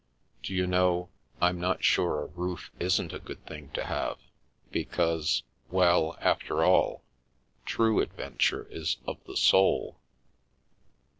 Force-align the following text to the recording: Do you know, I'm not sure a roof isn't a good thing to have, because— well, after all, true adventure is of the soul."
Do 0.41 0.55
you 0.55 0.65
know, 0.65 1.09
I'm 1.39 1.59
not 1.59 1.83
sure 1.83 2.23
a 2.23 2.29
roof 2.29 2.71
isn't 2.79 3.13
a 3.13 3.19
good 3.19 3.45
thing 3.45 3.69
to 3.75 3.85
have, 3.85 4.17
because— 4.71 5.43
well, 5.69 6.17
after 6.19 6.63
all, 6.63 7.03
true 7.67 8.01
adventure 8.01 8.65
is 8.71 8.97
of 9.05 9.23
the 9.25 9.37
soul." 9.37 9.99